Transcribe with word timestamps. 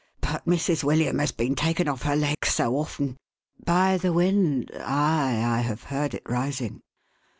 But 0.19 0.47
Mrs. 0.47 0.83
William 0.83 1.19
has 1.19 1.31
been 1.31 1.53
taken 1.53 1.87
off' 1.87 2.01
her 2.01 2.15
legs 2.15 2.49
so 2.49 2.75
often 2.75 3.17
""By 3.63 3.97
the 3.99 4.11
wind? 4.11 4.71
Ay! 4.75 5.43
I 5.45 5.59
have 5.59 5.83
heard 5.83 6.15
it 6.15 6.23
rising." 6.25 6.81